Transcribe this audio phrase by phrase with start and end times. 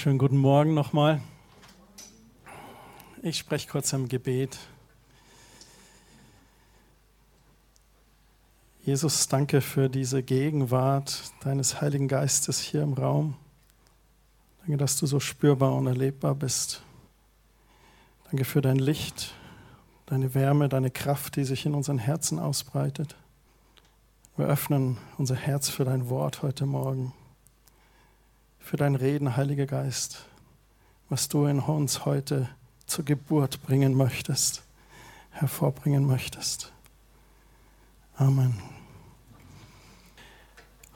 [0.00, 1.20] wunderschönen guten Morgen nochmal.
[3.20, 4.56] Ich spreche kurz am Gebet.
[8.82, 13.36] Jesus, danke für diese Gegenwart deines Heiligen Geistes hier im Raum.
[14.60, 16.80] Danke, dass du so spürbar und erlebbar bist.
[18.24, 19.34] Danke für dein Licht,
[20.06, 23.16] deine Wärme, deine Kraft, die sich in unseren Herzen ausbreitet.
[24.38, 27.12] Wir öffnen unser Herz für dein Wort heute Morgen
[28.70, 30.26] für dein Reden, Heiliger Geist,
[31.08, 32.48] was du in uns heute
[32.86, 34.62] zur Geburt bringen möchtest,
[35.32, 36.70] hervorbringen möchtest.
[38.16, 38.62] Amen.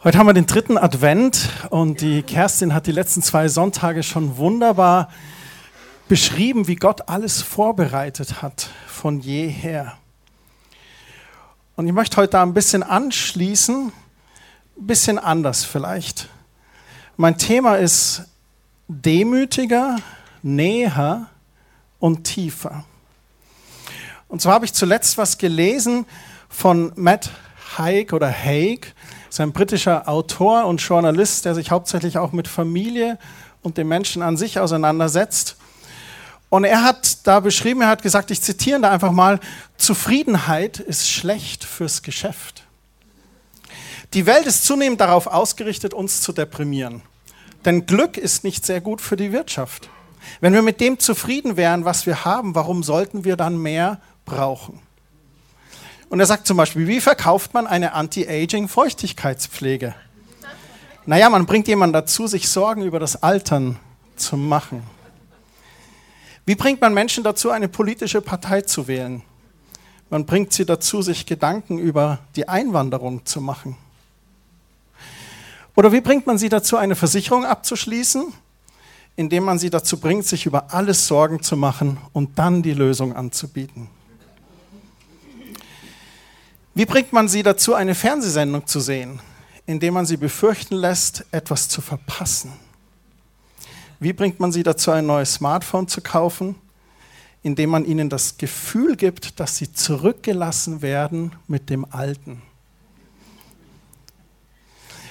[0.05, 4.37] Heute haben wir den dritten Advent und die Kerstin hat die letzten zwei Sonntage schon
[4.37, 5.11] wunderbar
[6.07, 9.95] beschrieben, wie Gott alles vorbereitet hat von jeher.
[11.75, 13.91] Und ich möchte heute da ein bisschen anschließen,
[14.77, 16.29] ein bisschen anders vielleicht.
[17.17, 18.23] Mein Thema ist
[18.89, 19.99] demütiger,
[20.43, 21.29] näher
[22.01, 22.85] und tiefer.
[24.27, 26.07] Und zwar habe ich zuletzt was gelesen
[26.49, 27.31] von Matt
[27.79, 28.93] Haig oder Haig,
[29.31, 33.17] sein britischer Autor und Journalist, der sich hauptsächlich auch mit Familie
[33.63, 35.57] und den Menschen an sich auseinandersetzt.
[36.49, 39.39] Und er hat da beschrieben, er hat gesagt, ich zitiere da einfach mal,
[39.77, 42.64] Zufriedenheit ist schlecht fürs Geschäft.
[44.15, 47.03] Die Welt ist zunehmend darauf ausgerichtet, uns zu deprimieren.
[47.65, 49.91] Denn Glück ist nicht sehr gut für die Wirtschaft.
[50.41, 54.79] Wenn wir mit dem zufrieden wären, was wir haben, warum sollten wir dann mehr brauchen?
[56.11, 59.97] Und er sagt zum Beispiel, wie verkauft man eine Anti-Aging-Feuchtigkeitspflege?
[61.07, 63.81] Naja, man bringt jemanden dazu, sich Sorgen über das Altern
[64.15, 64.85] zu machen.
[66.47, 69.23] Wie bringt man Menschen dazu, eine politische Partei zu wählen?
[70.09, 73.77] Man bringt sie dazu, sich Gedanken über die Einwanderung zu machen.
[75.77, 78.33] Oder wie bringt man sie dazu, eine Versicherung abzuschließen?
[79.17, 83.15] Indem man sie dazu bringt, sich über alles Sorgen zu machen und dann die Lösung
[83.15, 83.89] anzubieten.
[86.75, 89.21] Wie bringt man sie dazu, eine Fernsehsendung zu sehen?
[89.67, 92.53] Indem man sie befürchten lässt, etwas zu verpassen.
[94.01, 96.57] Wie bringt man sie dazu, ein neues Smartphone zu kaufen?
[97.43, 102.43] Indem man ihnen das Gefühl gibt, dass sie zurückgelassen werden mit dem Alten.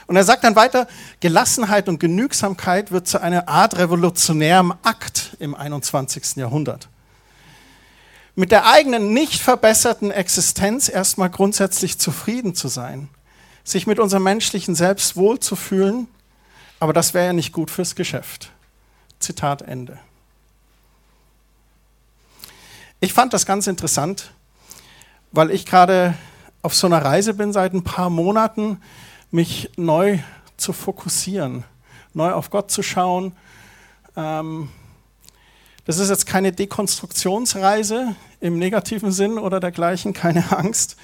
[0.08, 0.88] Und er sagt dann weiter,
[1.20, 6.36] Gelassenheit und Genügsamkeit wird zu einer Art revolutionärem Akt im 21.
[6.36, 6.90] Jahrhundert.
[8.36, 13.10] Mit der eigenen nicht verbesserten Existenz erstmal grundsätzlich zufrieden zu sein,
[13.64, 16.08] sich mit unserem menschlichen Selbst wohlzufühlen,
[16.80, 18.52] aber das wäre ja nicht gut fürs Geschäft.
[19.20, 20.00] Zitat Ende.
[23.00, 24.32] Ich fand das ganz interessant,
[25.32, 26.16] weil ich gerade
[26.62, 28.82] auf so einer Reise bin seit ein paar Monaten,
[29.34, 30.20] mich neu
[30.58, 31.64] zu fokussieren,
[32.14, 33.34] neu auf Gott zu schauen.
[34.16, 34.70] Ähm,
[35.86, 40.98] das ist jetzt keine Dekonstruktionsreise im negativen Sinn oder dergleichen, keine Angst,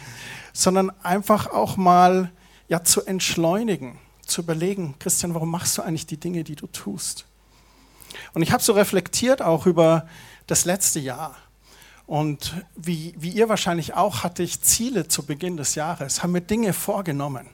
[0.54, 2.32] sondern einfach auch mal
[2.68, 3.98] ja, zu entschleunigen,
[4.28, 7.26] zu überlegen, Christian, warum machst du eigentlich die Dinge, die du tust?
[8.36, 10.08] Und ich habe so reflektiert auch über
[10.46, 11.36] das letzte Jahr.
[12.06, 16.42] Und wie, wie ihr wahrscheinlich auch, hatte ich Ziele zu Beginn des Jahres, haben mir
[16.42, 17.48] Dinge vorgenommen.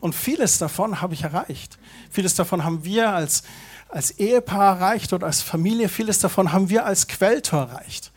[0.00, 1.78] Und vieles davon habe ich erreicht.
[2.10, 3.42] Vieles davon haben wir als,
[3.88, 5.88] als Ehepaar erreicht oder als Familie.
[5.88, 8.10] Vieles davon haben wir als Quelltor erreicht.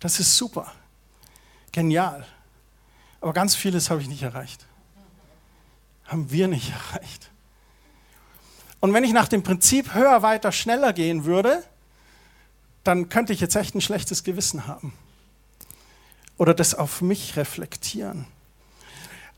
[0.00, 0.72] Das ist super.
[1.70, 2.26] Genial.
[3.20, 4.66] Aber ganz vieles habe ich nicht erreicht.
[6.06, 7.30] Haben wir nicht erreicht.
[8.80, 11.62] Und wenn ich nach dem Prinzip höher, weiter, schneller gehen würde,
[12.84, 14.92] dann könnte ich jetzt echt ein schlechtes Gewissen haben.
[16.36, 18.26] Oder das auf mich reflektieren.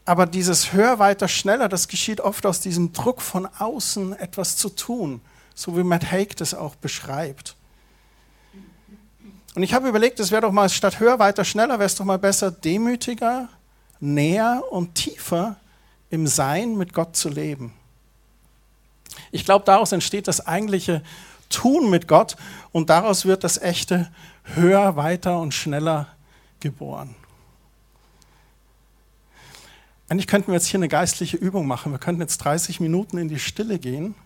[0.04, 4.70] Aber dieses Hör weiter, schneller, das geschieht oft aus diesem Druck von außen, etwas zu
[4.70, 5.20] tun,
[5.54, 7.54] so wie Matt Haig das auch beschreibt.
[9.54, 12.04] Und ich habe überlegt, es wäre doch mal statt Hör weiter, schneller, wäre es doch
[12.04, 13.48] mal besser, demütiger,
[13.98, 15.56] näher und tiefer
[16.08, 17.72] im Sein mit Gott zu leben.
[19.32, 21.02] Ich glaube, daraus entsteht das eigentliche
[21.48, 22.36] Tun mit Gott
[22.72, 24.10] und daraus wird das echte
[24.42, 26.08] Hör weiter und schneller
[26.60, 27.14] geboren.
[30.10, 31.92] Eigentlich könnten wir jetzt hier eine geistliche Übung machen.
[31.92, 34.16] Wir könnten jetzt 30 Minuten in die Stille gehen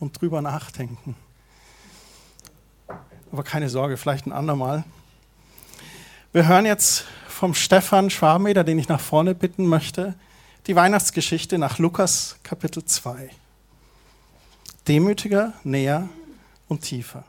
[0.00, 1.14] und drüber nachdenken.
[3.30, 4.82] Aber keine Sorge, vielleicht ein andermal.
[6.32, 10.16] Wir hören jetzt vom Stefan Schwarmeder, den ich nach vorne bitten möchte,
[10.66, 13.30] die Weihnachtsgeschichte nach Lukas Kapitel 2.
[14.88, 16.08] Demütiger, näher
[16.66, 17.22] und tiefer.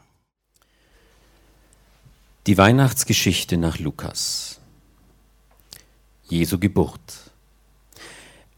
[2.48, 4.60] Die Weihnachtsgeschichte nach Lukas.
[6.24, 7.29] Jesu Geburt.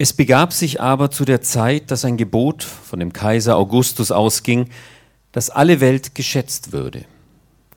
[0.01, 4.67] Es begab sich aber zu der Zeit, dass ein Gebot von dem Kaiser Augustus ausging,
[5.31, 7.05] dass alle Welt geschätzt würde.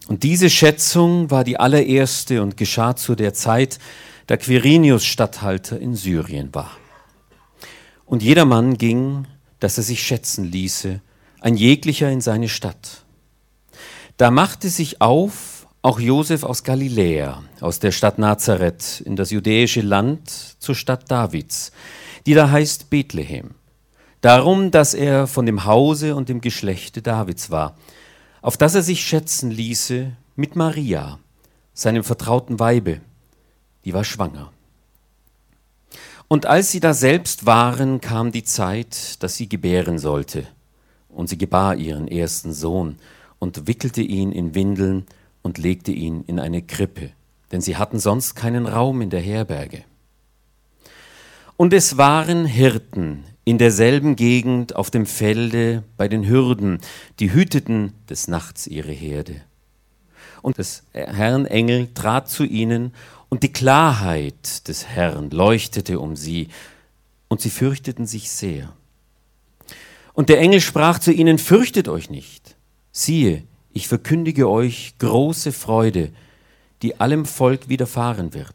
[0.09, 3.79] Und diese Schätzung war die allererste und geschah zu der Zeit,
[4.27, 6.71] da Quirinius Statthalter in Syrien war.
[8.07, 9.27] Und jedermann ging,
[9.61, 11.03] dass er sich schätzen ließe,
[11.43, 13.05] ein jeglicher in seine Stadt.
[14.17, 19.83] Da machte sich auf auch Josef aus Galiläa, aus der Stadt Nazareth, in das judäische
[19.83, 21.71] Land zur Stadt Davids,
[22.27, 23.51] die da heißt Bethlehem.
[24.21, 27.77] Darum, dass er von dem Hause und dem Geschlechte Davids war,
[28.41, 31.19] auf das er sich schätzen ließe mit Maria,
[31.75, 33.01] seinem vertrauten Weibe,
[33.85, 34.51] die war schwanger.
[36.29, 40.47] Und als sie da selbst waren, kam die Zeit, dass sie gebären sollte.
[41.09, 42.97] Und sie gebar ihren ersten Sohn
[43.39, 45.07] und wickelte ihn in Windeln
[45.43, 47.11] und legte ihn in eine Krippe,
[47.53, 49.85] denn sie hatten sonst keinen Raum in der Herberge.
[51.57, 56.79] Und es waren Hirten in derselben Gegend auf dem Felde bei den Hürden,
[57.21, 59.41] die hüteten des Nachts ihre Herde.
[60.43, 62.93] Und des Herrn Engel trat zu ihnen
[63.29, 66.49] und die Klarheit des Herrn leuchtete um sie,
[67.29, 68.73] und sie fürchteten sich sehr.
[70.13, 72.57] Und der Engel sprach zu ihnen, Fürchtet euch nicht.
[72.93, 73.43] Siehe,
[73.73, 76.13] ich verkündige euch große Freude,
[76.83, 78.55] die allem Volk widerfahren wird.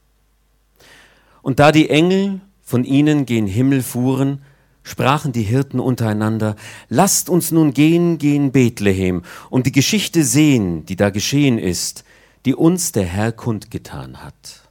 [1.41, 4.41] Und da die Engel von ihnen gen Himmel fuhren,
[4.83, 6.55] sprachen die Hirten untereinander,
[6.89, 12.03] lasst uns nun gehen, gehen Bethlehem und die Geschichte sehen, die da geschehen ist,
[12.45, 14.61] die uns der Herr kundgetan hat.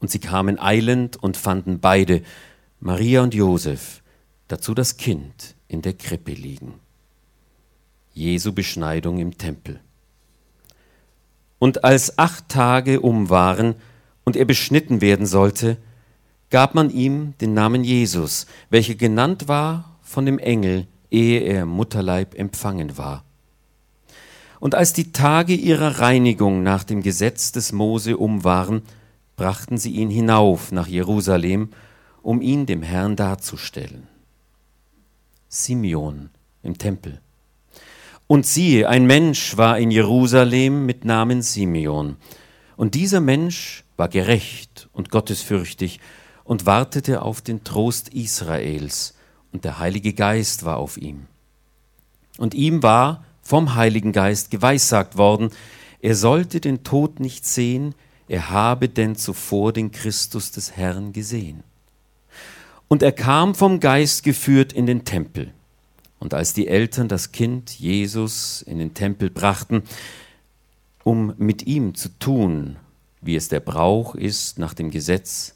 [0.00, 2.22] Und sie kamen eilend und fanden beide,
[2.80, 4.02] Maria und Josef,
[4.46, 6.74] dazu das Kind in der Krippe liegen.
[8.14, 9.80] Jesu Beschneidung im Tempel.
[11.58, 13.74] Und als acht Tage um waren
[14.28, 15.78] und er beschnitten werden sollte,
[16.50, 21.70] gab man ihm den Namen Jesus, welcher genannt war von dem Engel, ehe er im
[21.70, 23.24] Mutterleib empfangen war.
[24.60, 28.82] Und als die Tage ihrer Reinigung nach dem Gesetz des Mose um waren,
[29.36, 31.70] brachten sie ihn hinauf nach Jerusalem,
[32.20, 34.08] um ihn dem Herrn darzustellen.
[35.48, 36.28] Simeon
[36.62, 37.22] im Tempel.
[38.26, 42.16] Und siehe, ein Mensch war in Jerusalem mit Namen Simeon.
[42.76, 46.00] Und dieser Mensch war gerecht und gottesfürchtig
[46.44, 49.14] und wartete auf den Trost Israels,
[49.52, 51.26] und der Heilige Geist war auf ihm.
[52.36, 55.50] Und ihm war vom Heiligen Geist geweissagt worden,
[56.00, 57.94] er sollte den Tod nicht sehen,
[58.28, 61.64] er habe denn zuvor den Christus des Herrn gesehen.
[62.86, 65.52] Und er kam vom Geist geführt in den Tempel.
[66.18, 69.82] Und als die Eltern das Kind Jesus in den Tempel brachten,
[71.04, 72.76] um mit ihm zu tun,
[73.20, 75.54] wie es der Brauch ist nach dem Gesetz,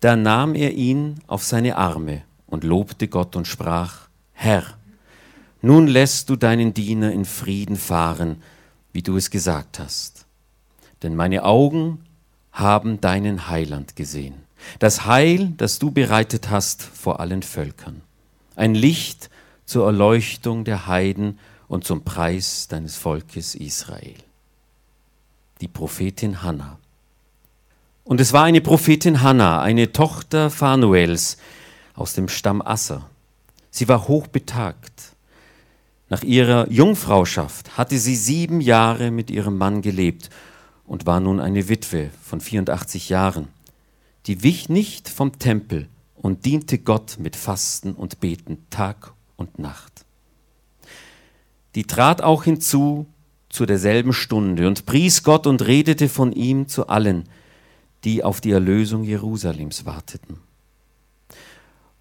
[0.00, 4.64] da nahm er ihn auf seine Arme und lobte Gott und sprach, Herr,
[5.60, 8.42] nun lässt du deinen Diener in Frieden fahren,
[8.92, 10.26] wie du es gesagt hast.
[11.02, 12.04] Denn meine Augen
[12.50, 14.34] haben deinen Heiland gesehen,
[14.78, 18.02] das Heil, das du bereitet hast vor allen Völkern,
[18.56, 19.30] ein Licht
[19.64, 24.16] zur Erleuchtung der Heiden und zum Preis deines Volkes Israel.
[25.60, 26.78] Die Prophetin Hannah.
[28.12, 31.38] Und es war eine Prophetin Hannah, eine Tochter Phanuels
[31.94, 33.08] aus dem Stamm Asser.
[33.70, 35.14] Sie war hochbetagt.
[36.10, 40.28] Nach ihrer Jungfrauschaft hatte sie sieben Jahre mit ihrem Mann gelebt
[40.84, 43.48] und war nun eine Witwe von 84 Jahren.
[44.26, 50.04] Die wich nicht vom Tempel und diente Gott mit Fasten und Beten Tag und Nacht.
[51.74, 53.06] Die trat auch hinzu
[53.48, 57.26] zu derselben Stunde und pries Gott und redete von ihm zu allen,
[58.04, 60.38] die auf die Erlösung Jerusalems warteten.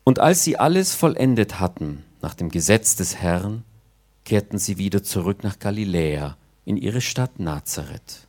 [0.03, 3.63] Und als sie alles vollendet hatten nach dem Gesetz des Herrn,
[4.25, 8.27] kehrten sie wieder zurück nach Galiläa in ihre Stadt Nazareth.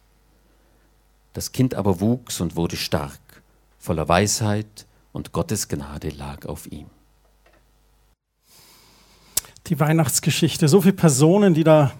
[1.32, 3.20] Das Kind aber wuchs und wurde stark,
[3.78, 6.86] voller Weisheit und Gottes Gnade lag auf ihm.
[9.68, 11.92] Die Weihnachtsgeschichte, so viele Personen, die da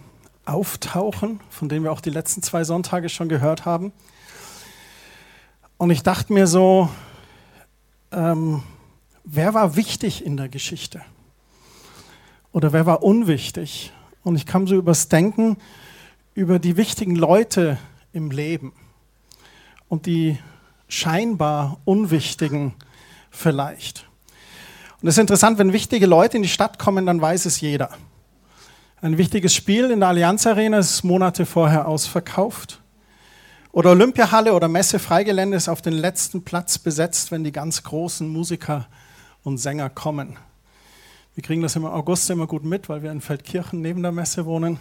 [0.45, 3.93] auftauchen, von denen wir auch die letzten zwei Sonntage schon gehört haben.
[5.83, 6.89] Und ich dachte mir so,
[8.13, 8.63] ähm,
[9.25, 11.03] wer war wichtig in der Geschichte?
[12.53, 13.93] Oder wer war unwichtig?
[14.23, 15.57] Und ich kam so übers Denken
[16.35, 17.79] über die wichtigen Leute
[18.13, 18.73] im Leben
[19.89, 20.39] und die
[20.87, 22.75] scheinbar unwichtigen
[23.33, 24.07] vielleicht.
[25.01, 27.91] Und es ist interessant, wenn wichtige Leute in die Stadt kommen, dann weiß es jeder.
[29.01, 32.82] Ein wichtiges Spiel in der Allianz Arena ist Monate vorher ausverkauft.
[33.73, 38.29] Oder Olympiahalle oder Messe Freigelände ist auf den letzten Platz besetzt, wenn die ganz großen
[38.29, 38.87] Musiker
[39.45, 40.37] und Sänger kommen.
[41.35, 44.45] Wir kriegen das im August immer gut mit, weil wir in Feldkirchen neben der Messe
[44.45, 44.79] wohnen.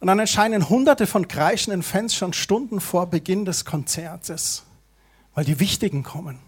[0.00, 4.64] Und dann erscheinen hunderte von kreischenden Fans schon Stunden vor Beginn des Konzertes,
[5.36, 6.40] weil die Wichtigen kommen.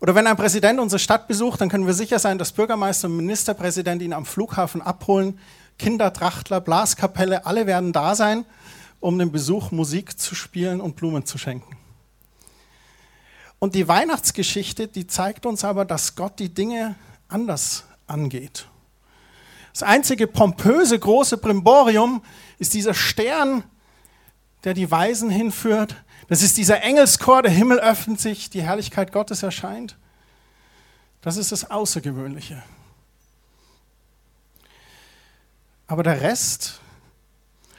[0.00, 3.16] Oder wenn ein Präsident unsere Stadt besucht, dann können wir sicher sein, dass Bürgermeister und
[3.16, 5.38] Ministerpräsident ihn am Flughafen abholen.
[5.80, 8.44] Kindertrachtler, Blaskapelle, alle werden da sein,
[9.00, 11.78] um dem Besuch Musik zu spielen und Blumen zu schenken.
[13.58, 16.96] Und die Weihnachtsgeschichte, die zeigt uns aber, dass Gott die Dinge
[17.28, 18.66] anders angeht.
[19.72, 22.22] Das einzige pompöse große Brimborium
[22.58, 23.62] ist dieser Stern,
[24.64, 25.96] der die Weisen hinführt.
[26.28, 29.96] Das ist dieser Engelschor, der Himmel öffnet sich, die Herrlichkeit Gottes erscheint.
[31.22, 32.62] Das ist das Außergewöhnliche.
[35.90, 36.78] Aber der Rest,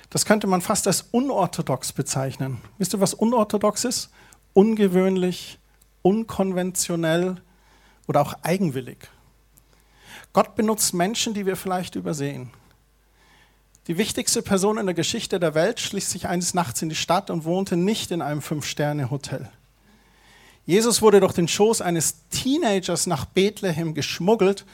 [0.09, 2.57] das könnte man fast als unorthodox bezeichnen.
[2.77, 4.09] Wisst ihr, was unorthodox ist?
[4.51, 5.59] Ungewöhnlich,
[6.01, 7.37] unkonventionell
[8.09, 8.97] oder auch eigenwillig.
[10.33, 12.49] Gott benutzt Menschen, die wir vielleicht übersehen.
[13.87, 17.29] Die wichtigste Person in der Geschichte der Welt schließt sich eines Nachts in die Stadt
[17.29, 19.49] und wohnte nicht in einem Fünf-Sterne-Hotel.
[20.65, 24.65] Jesus wurde durch den Schoß eines Teenagers nach Bethlehem geschmuggelt,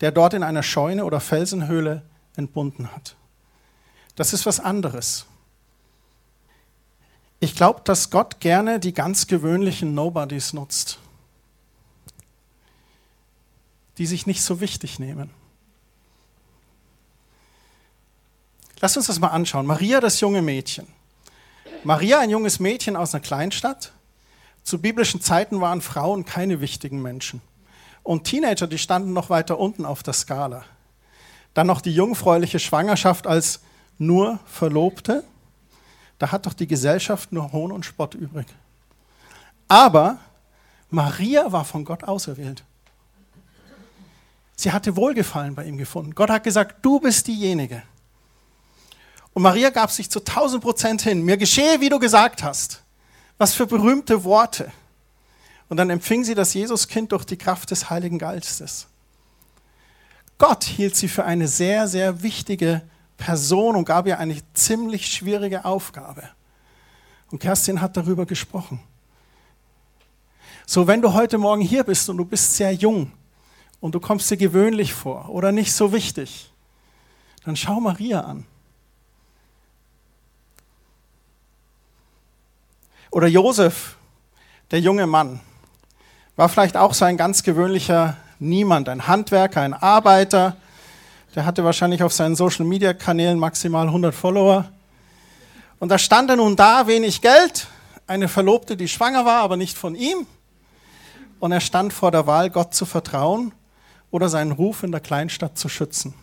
[0.00, 2.04] der dort in einer Scheune oder Felsenhöhle
[2.36, 3.16] entbunden hat.
[4.14, 5.26] Das ist was anderes.
[7.38, 10.98] Ich glaube, dass Gott gerne die ganz gewöhnlichen Nobodies nutzt,
[13.98, 15.30] die sich nicht so wichtig nehmen.
[18.80, 19.66] Lass uns das mal anschauen.
[19.66, 20.86] Maria, das junge Mädchen.
[21.84, 23.92] Maria, ein junges Mädchen aus einer Kleinstadt.
[24.64, 27.40] Zu biblischen Zeiten waren Frauen keine wichtigen Menschen.
[28.02, 30.64] Und Teenager, die standen noch weiter unten auf der Skala.
[31.56, 33.62] Dann noch die jungfräuliche Schwangerschaft als
[33.98, 35.24] nur Verlobte
[36.18, 38.46] da hat doch die Gesellschaft nur Hohn und Spott übrig.
[39.68, 40.18] Aber
[40.90, 42.64] Maria war von Gott auserwählt.
[44.54, 46.14] Sie hatte Wohlgefallen bei ihm gefunden.
[46.14, 47.82] Gott hat gesagt, du bist diejenige.
[49.34, 51.22] Und Maria gab sich zu 1000 Prozent hin.
[51.22, 52.82] Mir geschehe, wie du gesagt hast.
[53.36, 54.72] Was für berühmte Worte.
[55.68, 58.86] Und dann empfing sie das Jesuskind durch die Kraft des Heiligen Geistes.
[60.38, 62.82] Gott hielt sie für eine sehr, sehr wichtige
[63.16, 66.28] Person und gab ihr eine ziemlich schwierige Aufgabe.
[67.30, 68.80] Und Kerstin hat darüber gesprochen.
[70.66, 73.12] So, wenn du heute Morgen hier bist und du bist sehr jung
[73.80, 76.52] und du kommst dir gewöhnlich vor oder nicht so wichtig,
[77.44, 78.44] dann schau Maria an.
[83.10, 83.96] Oder Josef,
[84.70, 85.40] der junge Mann,
[86.34, 90.56] war vielleicht auch so ein ganz gewöhnlicher Niemand, ein Handwerker, ein Arbeiter,
[91.34, 94.66] der hatte wahrscheinlich auf seinen Social-Media-Kanälen maximal 100 Follower.
[95.78, 97.66] Und da stand er nun da, wenig Geld,
[98.06, 100.26] eine Verlobte, die schwanger war, aber nicht von ihm.
[101.38, 103.52] Und er stand vor der Wahl, Gott zu vertrauen
[104.10, 106.14] oder seinen Ruf in der Kleinstadt zu schützen.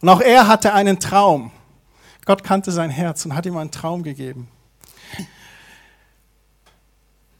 [0.00, 1.50] Und auch er hatte einen Traum.
[2.26, 4.48] Gott kannte sein Herz und hat ihm einen Traum gegeben.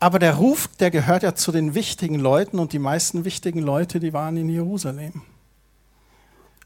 [0.05, 4.01] Aber der Ruf, der gehört ja zu den wichtigen Leuten und die meisten wichtigen Leute,
[4.01, 5.23] die waren in Jerusalem.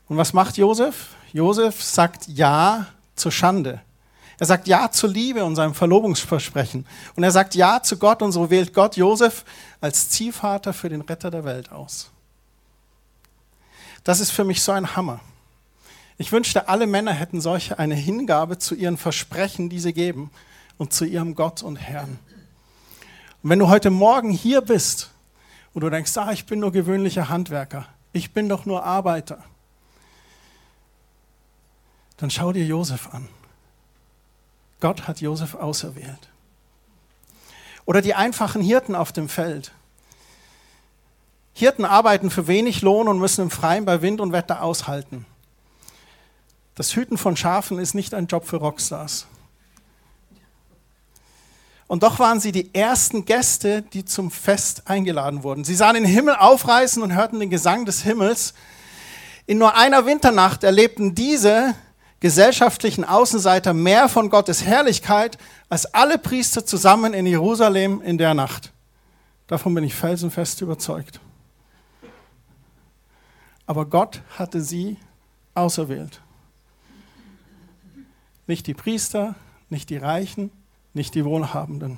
[0.08, 1.10] Und was macht Josef?
[1.32, 3.80] Josef sagt Ja zur Schande.
[4.40, 6.84] Er sagt Ja zur Liebe und seinem Verlobungsversprechen.
[7.14, 9.44] Und er sagt Ja zu Gott und so wählt Gott Josef
[9.80, 12.10] als Ziehvater für den Retter der Welt aus.
[14.02, 15.20] Das ist für mich so ein Hammer.
[16.16, 20.32] Ich wünschte, alle Männer hätten solche eine Hingabe zu ihren Versprechen, die sie geben
[20.76, 22.18] und zu ihrem Gott und Herrn.
[23.48, 25.10] Und wenn du heute Morgen hier bist
[25.72, 29.42] und du denkst, ah, ich bin nur gewöhnlicher Handwerker, ich bin doch nur Arbeiter,
[32.18, 33.26] dann schau dir Josef an.
[34.80, 36.28] Gott hat Josef auserwählt.
[37.86, 39.72] Oder die einfachen Hirten auf dem Feld.
[41.54, 45.24] Hirten arbeiten für wenig Lohn und müssen im Freien bei Wind und Wetter aushalten.
[46.74, 49.26] Das Hüten von Schafen ist nicht ein Job für Rockstars.
[51.88, 55.64] Und doch waren sie die ersten Gäste, die zum Fest eingeladen wurden.
[55.64, 58.52] Sie sahen den Himmel aufreißen und hörten den Gesang des Himmels.
[59.46, 61.74] In nur einer Winternacht erlebten diese
[62.20, 65.38] gesellschaftlichen Außenseiter mehr von Gottes Herrlichkeit
[65.70, 68.72] als alle Priester zusammen in Jerusalem in der Nacht.
[69.46, 71.20] Davon bin ich felsenfest überzeugt.
[73.66, 74.98] Aber Gott hatte sie
[75.54, 76.20] auserwählt.
[78.46, 79.36] Nicht die Priester,
[79.70, 80.50] nicht die Reichen,
[80.98, 81.96] nicht die Wohlhabenden.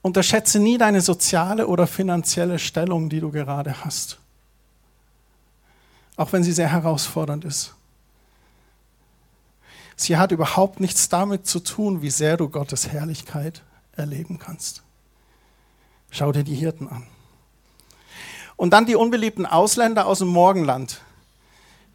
[0.00, 4.18] Unterschätze nie deine soziale oder finanzielle Stellung, die du gerade hast.
[6.16, 7.74] Auch wenn sie sehr herausfordernd ist.
[9.96, 13.62] Sie hat überhaupt nichts damit zu tun, wie sehr du Gottes Herrlichkeit
[13.92, 14.82] erleben kannst.
[16.10, 17.06] Schau dir die Hirten an.
[18.56, 21.00] Und dann die unbeliebten Ausländer aus dem Morgenland.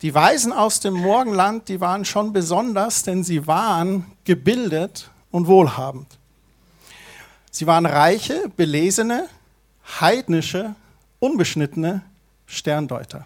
[0.03, 6.19] Die Weisen aus dem Morgenland, die waren schon besonders, denn sie waren gebildet und wohlhabend.
[7.49, 9.29] Sie waren reiche, belesene,
[10.01, 10.75] heidnische,
[11.19, 12.01] unbeschnittene
[12.45, 13.25] Sterndeuter.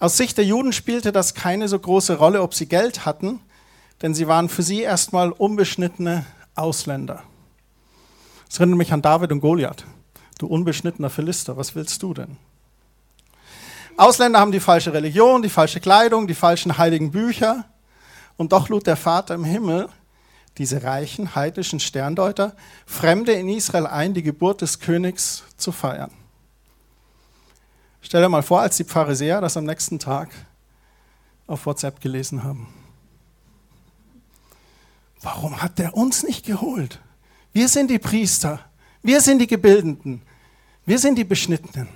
[0.00, 3.38] Aus Sicht der Juden spielte das keine so große Rolle, ob sie Geld hatten,
[4.02, 6.26] denn sie waren für sie erstmal unbeschnittene
[6.56, 7.22] Ausländer.
[8.48, 9.84] Das erinnert mich an David und Goliath.
[10.38, 12.36] Du unbeschnittener Philister, was willst du denn?
[13.96, 17.64] Ausländer haben die falsche Religion, die falsche Kleidung, die falschen heiligen Bücher.
[18.36, 19.88] Und doch lud der Vater im Himmel
[20.58, 22.54] diese reichen heidnischen Sterndeuter,
[22.84, 26.10] Fremde in Israel ein, die Geburt des Königs zu feiern.
[28.02, 30.28] Stell dir mal vor, als die Pharisäer das am nächsten Tag
[31.46, 32.68] auf WhatsApp gelesen haben.
[35.22, 36.98] Warum hat der uns nicht geholt?
[37.52, 38.60] Wir sind die Priester,
[39.02, 40.22] wir sind die Gebildeten,
[40.86, 41.88] wir sind die Beschnittenen.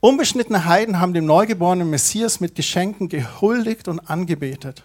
[0.00, 4.84] Unbeschnittene Heiden haben dem neugeborenen Messias mit Geschenken gehuldigt und angebetet.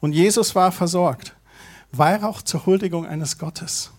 [0.00, 1.34] Und Jesus war versorgt.
[1.92, 3.92] Weihrauch zur Huldigung eines Gottes.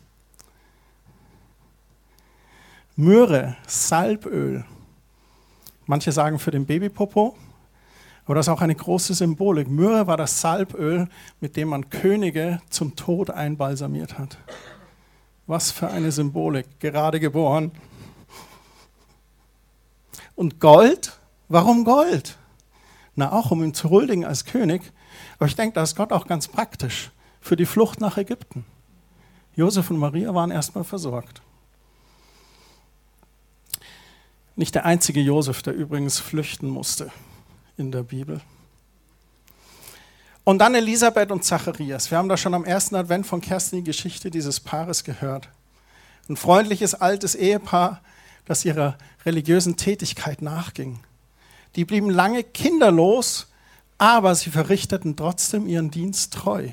[2.95, 4.65] Myrrhe, Salböl.
[5.85, 7.35] Manche sagen für den Babypopo,
[8.25, 9.69] aber das ist auch eine große Symbolik.
[9.69, 11.07] Myrrhe war das Salböl,
[11.39, 14.37] mit dem man Könige zum Tod einbalsamiert hat.
[15.45, 17.71] Was für eine Symbolik, gerade geboren.
[20.37, 21.17] Und Gold?
[21.49, 22.37] Warum Gold?
[23.15, 24.93] Na, auch um ihm zu huldigen als König.
[25.37, 27.09] Aber ich denke, da ist Gott auch ganz praktisch
[27.41, 28.63] für die Flucht nach Ägypten.
[29.55, 31.41] Josef und Maria waren erstmal versorgt.
[34.55, 37.11] Nicht der einzige Josef, der übrigens flüchten musste
[37.75, 38.39] in der Bibel.
[40.43, 42.11] Und dann Elisabeth und Zacharias.
[42.11, 45.49] Wir haben da schon am ersten Advent von Kerstin die Geschichte dieses Paares gehört.
[46.29, 48.01] Ein freundliches altes Ehepaar,
[48.47, 50.99] das ihrer religiösen Tätigkeit nachging.
[51.75, 53.47] Die blieben lange kinderlos,
[53.97, 56.69] aber sie verrichteten trotzdem ihren Dienst treu.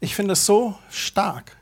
[0.00, 1.56] Ich finde es so stark.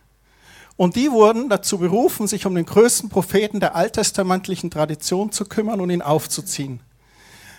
[0.77, 5.81] Und die wurden dazu berufen, sich um den größten Propheten der alttestamentlichen Tradition zu kümmern
[5.81, 6.81] und ihn aufzuziehen.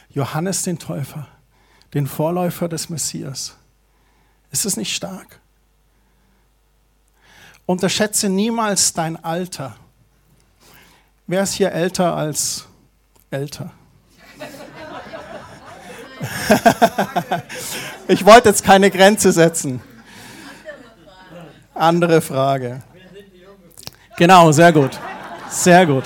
[0.09, 1.27] Johannes den Täufer,
[1.93, 3.55] den Vorläufer des Messias.
[4.51, 5.39] Ist es nicht stark?
[7.65, 9.77] Unterschätze niemals dein Alter.
[11.27, 12.65] Wer ist hier älter als
[13.31, 13.71] älter?
[18.07, 19.81] ich wollte jetzt keine Grenze setzen.
[21.73, 22.83] Andere Frage.
[24.17, 24.99] Genau, sehr gut.
[25.49, 26.03] Sehr gut.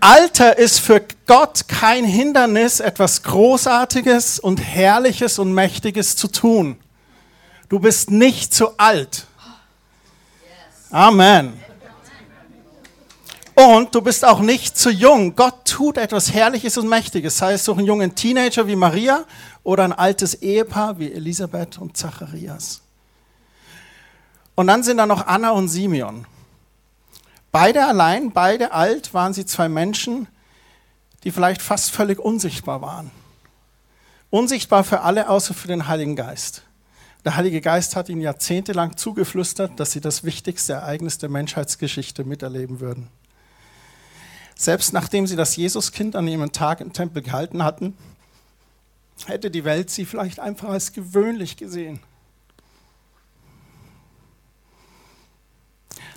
[0.00, 6.76] Alter ist für Gott kein Hindernis, etwas Großartiges und Herrliches und Mächtiges zu tun.
[7.70, 9.24] Du bist nicht zu alt.
[10.90, 11.63] Amen.
[13.54, 15.36] Und du bist auch nicht zu jung.
[15.36, 19.24] Gott tut etwas Herrliches und Mächtiges, sei es durch einen jungen Teenager wie Maria
[19.62, 22.82] oder ein altes Ehepaar wie Elisabeth und Zacharias.
[24.56, 26.26] Und dann sind da noch Anna und Simeon.
[27.52, 30.26] Beide allein, beide alt, waren sie zwei Menschen,
[31.22, 33.12] die vielleicht fast völlig unsichtbar waren.
[34.30, 36.62] Unsichtbar für alle, außer für den Heiligen Geist.
[37.24, 42.80] Der Heilige Geist hat ihnen jahrzehntelang zugeflüstert, dass sie das wichtigste Ereignis der Menschheitsgeschichte miterleben
[42.80, 43.08] würden.
[44.54, 47.96] Selbst nachdem sie das Jesuskind an ihrem Tag im Tempel gehalten hatten,
[49.26, 52.00] hätte die Welt sie vielleicht einfach als gewöhnlich gesehen.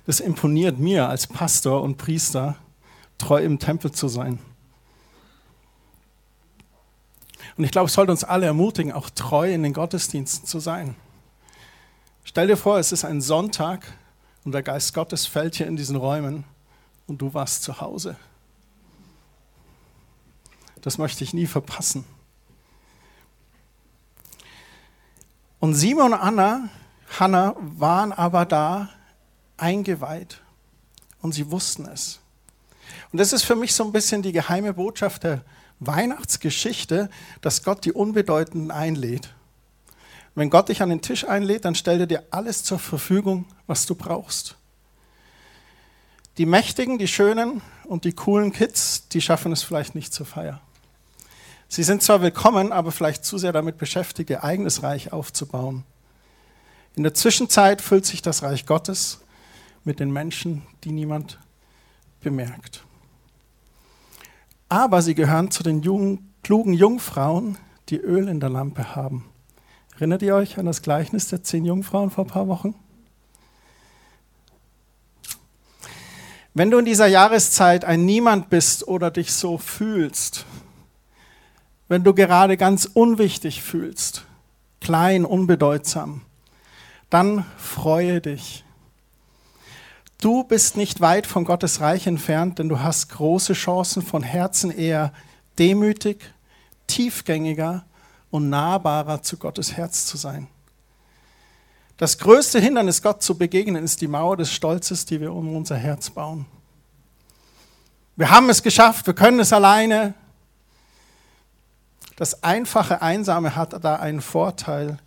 [0.05, 2.55] Das imponiert mir als Pastor und Priester,
[3.17, 4.39] treu im Tempel zu sein.
[7.57, 10.95] Und ich glaube, es sollte uns alle ermutigen, auch treu in den Gottesdiensten zu sein.
[12.23, 13.85] Stell dir vor, es ist ein Sonntag
[14.45, 16.45] und der Geist Gottes fällt hier in diesen Räumen
[17.07, 18.15] und du warst zu Hause.
[20.81, 22.05] Das möchte ich nie verpassen.
[25.59, 26.69] Und Simon und Anna,
[27.19, 28.89] Hannah waren aber da
[29.57, 30.41] eingeweiht
[31.21, 32.19] und sie wussten es.
[33.11, 35.43] Und das ist für mich so ein bisschen die geheime Botschaft der
[35.79, 37.09] Weihnachtsgeschichte,
[37.41, 39.33] dass Gott die Unbedeutenden einlädt.
[40.35, 43.85] Wenn Gott dich an den Tisch einlädt, dann stellt er dir alles zur Verfügung, was
[43.87, 44.55] du brauchst.
[46.37, 50.61] Die Mächtigen, die Schönen und die coolen Kids, die schaffen es vielleicht nicht zur Feier.
[51.67, 55.83] Sie sind zwar willkommen, aber vielleicht zu sehr damit beschäftigt, ihr eigenes Reich aufzubauen.
[56.95, 59.21] In der Zwischenzeit füllt sich das Reich Gottes
[59.83, 61.39] mit den Menschen, die niemand
[62.21, 62.83] bemerkt.
[64.69, 67.57] Aber sie gehören zu den jungen, klugen Jungfrauen,
[67.89, 69.25] die Öl in der Lampe haben.
[69.95, 72.75] Erinnert ihr euch an das Gleichnis der zehn Jungfrauen vor ein paar Wochen?
[76.57, 80.43] Wenn du in dieser Jahreszeit ein Niemand bist oder dich so fühlst,
[81.87, 84.25] wenn du gerade ganz unwichtig fühlst,
[84.81, 86.23] klein, unbedeutsam,
[87.11, 88.65] dann freue dich.
[90.19, 94.71] Du bist nicht weit von Gottes Reich entfernt, denn du hast große Chancen, von Herzen
[94.71, 95.13] eher
[95.59, 96.33] demütig,
[96.87, 97.85] tiefgängiger
[98.31, 100.47] und nahbarer zu Gottes Herz zu sein.
[101.97, 105.75] Das größte Hindernis, Gott zu begegnen, ist die Mauer des Stolzes, die wir um unser
[105.75, 106.45] Herz bauen.
[108.15, 110.13] Wir haben es geschafft, wir können es alleine.
[112.15, 114.99] Das einfache Einsame hat da einen Vorteil,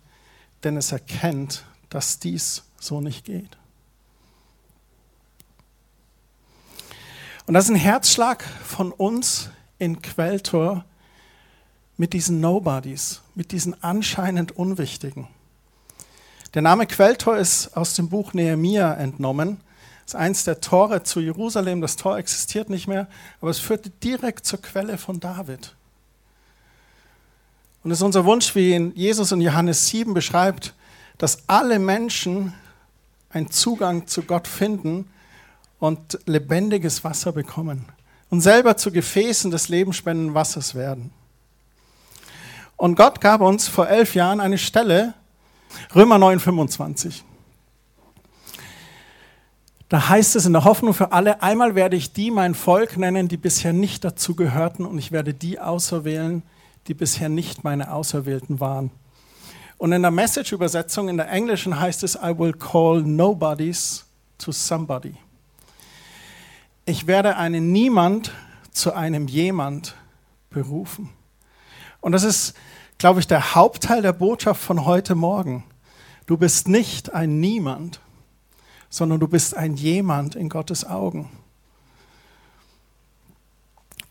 [0.63, 3.57] denn es erkennt, dass dies so nicht geht.
[7.45, 10.85] Und das ist ein Herzschlag von uns in Quelltor
[11.97, 15.27] mit diesen Nobodies, mit diesen anscheinend Unwichtigen.
[16.53, 19.61] Der Name Quelltor ist aus dem Buch Nehemia entnommen.
[20.03, 21.79] Das ist eins der Tore zu Jerusalem.
[21.79, 23.07] Das Tor existiert nicht mehr,
[23.39, 25.73] aber es führte direkt zur Quelle von David.
[27.83, 30.73] Und es ist unser Wunsch, wie ihn Jesus in Johannes 7 beschreibt,
[31.17, 32.53] dass alle Menschen
[33.29, 35.09] einen Zugang zu Gott finden
[35.79, 37.85] und lebendiges Wasser bekommen
[38.29, 41.11] und selber zu Gefäßen des lebensspendenden Wassers werden.
[42.75, 45.13] Und Gott gab uns vor elf Jahren eine Stelle,
[45.95, 47.23] Römer 9, 25.
[49.89, 53.27] Da heißt es in der Hoffnung für alle, einmal werde ich die mein Volk nennen,
[53.27, 56.43] die bisher nicht dazu gehörten, und ich werde die auserwählen,
[56.87, 58.91] die bisher nicht meine Auserwählten waren.
[59.77, 64.05] Und in der Message-Übersetzung, in der englischen heißt es, I will call nobodies
[64.37, 65.15] to somebody.
[66.85, 68.31] Ich werde einen Niemand
[68.71, 69.95] zu einem Jemand
[70.49, 71.09] berufen.
[71.99, 72.53] Und das ist,
[73.01, 75.63] glaube ich, der Hauptteil der Botschaft von heute Morgen.
[76.27, 77.99] Du bist nicht ein Niemand,
[78.91, 81.27] sondern du bist ein Jemand in Gottes Augen.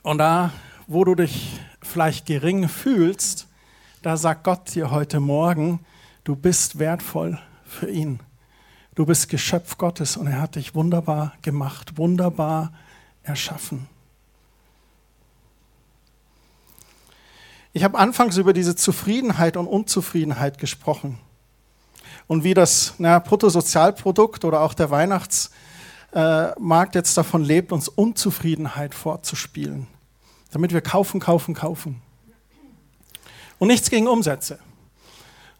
[0.02, 0.52] Und da,
[0.88, 3.46] wo du dich vielleicht gering fühlst,
[4.02, 5.78] da sagt Gott dir heute Morgen,
[6.24, 8.18] du bist wertvoll für ihn.
[8.96, 12.72] Du bist Geschöpf Gottes und er hat dich wunderbar gemacht, wunderbar
[13.22, 13.86] erschaffen.
[17.72, 21.18] Ich habe anfangs über diese Zufriedenheit und Unzufriedenheit gesprochen
[22.26, 29.86] und wie das na, Bruttosozialprodukt oder auch der Weihnachtsmarkt jetzt davon lebt, uns Unzufriedenheit vorzuspielen
[30.50, 32.02] damit wir kaufen, kaufen, kaufen.
[33.58, 34.58] Und nichts gegen Umsätze.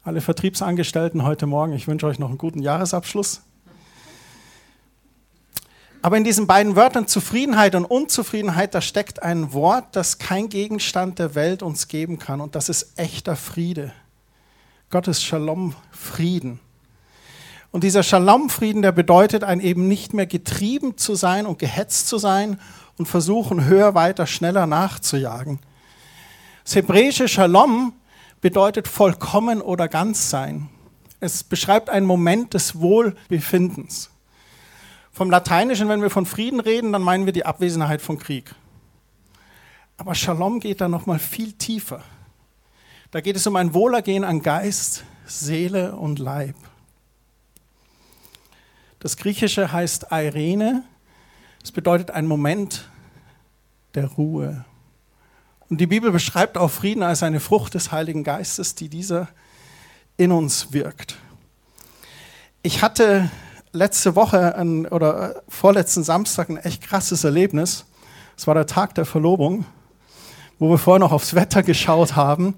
[0.02, 3.42] Alle Vertriebsangestellten heute Morgen, ich wünsche euch noch einen guten Jahresabschluss.
[6.02, 11.18] Aber in diesen beiden Wörtern Zufriedenheit und Unzufriedenheit, da steckt ein Wort, das kein Gegenstand
[11.18, 12.40] der Welt uns geben kann.
[12.40, 13.92] Und das ist echter Friede.
[14.88, 16.58] Gottes Shalom, Frieden.
[17.70, 22.18] Und dieser Shalom-Frieden, der bedeutet, ein eben nicht mehr getrieben zu sein und gehetzt zu
[22.18, 22.58] sein
[22.96, 25.60] und versuchen, höher, weiter, schneller nachzujagen.
[26.64, 27.92] Das hebräische Shalom
[28.40, 30.68] bedeutet vollkommen oder ganz sein.
[31.20, 34.09] Es beschreibt einen Moment des Wohlbefindens.
[35.12, 38.54] Vom Lateinischen, wenn wir von Frieden reden, dann meinen wir die Abwesenheit von Krieg.
[39.96, 42.02] Aber Shalom geht da noch mal viel tiefer.
[43.10, 46.54] Da geht es um ein Wohlergehen an Geist, Seele und Leib.
[49.00, 50.84] Das Griechische heißt Irene
[51.62, 52.88] es bedeutet ein Moment
[53.94, 54.64] der Ruhe.
[55.68, 59.28] Und die Bibel beschreibt auch Frieden als eine Frucht des Heiligen Geistes, die dieser
[60.16, 61.16] in uns wirkt.
[62.62, 63.30] Ich hatte
[63.72, 67.86] letzte Woche ein, oder vorletzten Samstag ein echt krasses Erlebnis.
[68.36, 69.64] Es war der Tag der Verlobung,
[70.58, 72.54] wo wir vorher noch aufs Wetter geschaut haben.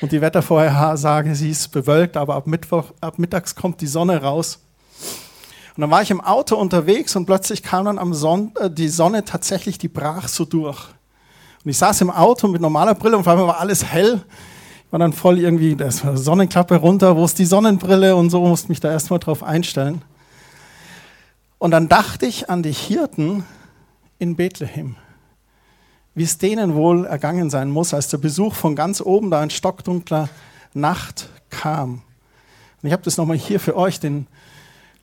[0.00, 4.60] Und die Wettervorhersage, sie ist bewölkt, aber ab, Mittwoch, ab mittags kommt die Sonne raus.
[5.76, 8.88] Und dann war ich im Auto unterwegs und plötzlich kam dann am Son äh, die
[8.88, 10.88] Sonne tatsächlich, die brach so durch.
[11.64, 14.24] Und ich saß im Auto mit normaler Brille und vor allem war alles hell.
[14.86, 18.30] Ich war dann voll irgendwie, da ist eine Sonnenklappe runter, wo ist die Sonnenbrille und
[18.30, 20.02] so, musste mich da erstmal drauf einstellen.
[21.58, 23.44] Und dann dachte ich an die Hirten
[24.18, 24.96] in Bethlehem,
[26.14, 29.50] wie es denen wohl ergangen sein muss, als der Besuch von ganz oben da in
[29.50, 30.28] stockdunkler
[30.74, 32.02] Nacht kam.
[32.80, 34.26] Und ich habe das nochmal hier für euch, den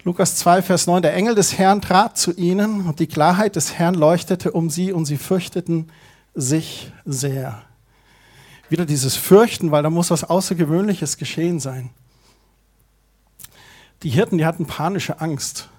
[0.04, 3.74] Lukas 2, Vers 9, der Engel des Herrn trat zu ihnen und die Klarheit des
[3.74, 5.91] Herrn leuchtete um sie und sie fürchteten
[6.36, 7.63] sich sehr.
[8.70, 11.89] Wieder dieses Fürchten, weil da muss was Außergewöhnliches geschehen sein.
[14.04, 15.70] Die Hirten, die hatten panische Angst.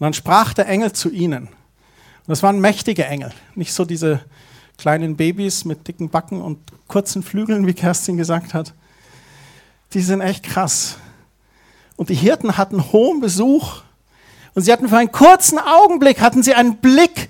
[0.00, 1.42] Und dann sprach der Engel zu ihnen.
[1.42, 4.20] Und das waren mächtige Engel, nicht so diese
[4.78, 6.58] kleinen Babys mit dicken Backen und
[6.88, 8.72] kurzen Flügeln, wie Kerstin gesagt hat.
[9.92, 10.96] Die sind echt krass.
[11.96, 13.82] Und die Hirten hatten hohen Besuch.
[14.54, 17.28] Und sie hatten für einen kurzen Augenblick, hatten sie einen Blick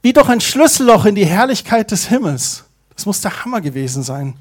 [0.00, 2.64] wie durch ein Schlüsselloch in die Herrlichkeit des Himmels.
[2.94, 4.36] Das muss der Hammer gewesen sein.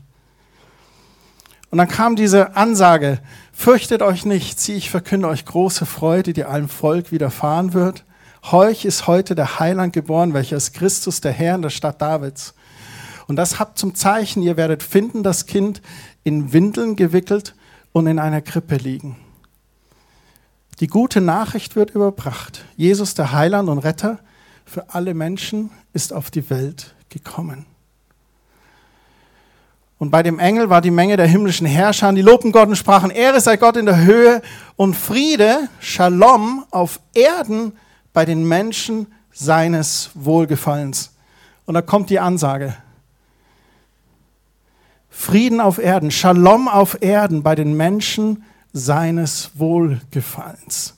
[1.72, 3.20] Und dann kam diese Ansage,
[3.54, 8.04] fürchtet euch nicht, sieh, ich verkünde euch große Freude, die allem Volk widerfahren wird.
[8.52, 12.54] Heuch ist heute der Heiland geboren, welcher ist Christus, der Herr in der Stadt Davids.
[13.28, 15.82] Und das habt zum Zeichen, ihr werdet finden, das Kind
[16.26, 17.56] in Windeln gewickelt
[17.94, 19.18] und in einer Krippe liegen.
[20.80, 22.66] Die gute Nachricht wird überbracht.
[22.76, 24.20] Jesus, der Heiland und Retter
[24.66, 27.66] für alle Menschen, ist auf die Welt gekommen.
[30.04, 33.10] Und bei dem Engel war die Menge der himmlischen Herrscher, die lobten Gott und sprachen,
[33.10, 34.42] Ehre sei Gott in der Höhe
[34.76, 37.72] und Friede, Shalom auf Erden
[38.12, 41.14] bei den Menschen seines Wohlgefallens.
[41.64, 42.76] Und da kommt die Ansage.
[45.10, 50.96] Frieden auf Erden, Shalom auf Erden bei den Menschen seines Wohlgefallens.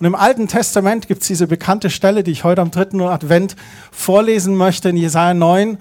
[0.00, 3.54] Und im Alten Testament gibt es diese bekannte Stelle, die ich heute am dritten Advent
[3.92, 5.78] vorlesen möchte, in Jesaja 9,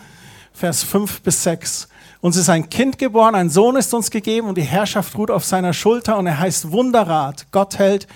[0.53, 1.87] Vers 5 bis 6.
[2.19, 5.45] Uns ist ein Kind geboren, ein Sohn ist uns gegeben und die Herrschaft ruht auf
[5.45, 8.07] seiner Schulter und er heißt Wunderrat, Gott hält,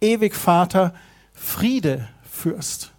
[0.00, 0.94] ewig Vater,
[1.34, 2.92] Friede Fürst.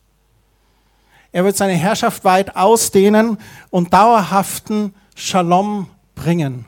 [1.32, 3.38] Er wird seine Herrschaft weit ausdehnen
[3.69, 6.65] und dauerhaften Shalom bringen.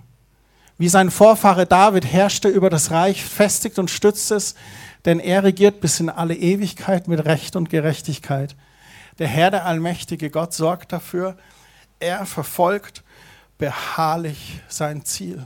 [0.78, 4.56] Wie sein Vorfahre David herrschte über das Reich, festigt und stützt es,
[5.06, 8.56] denn er regiert bis in alle Ewigkeit mit Recht und Gerechtigkeit.
[9.20, 11.38] Der Herr, der allmächtige Gott, sorgt dafür,
[12.00, 13.04] er verfolgt
[13.64, 15.46] beharrlich sein Ziel.